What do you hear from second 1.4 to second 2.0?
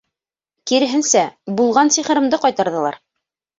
булған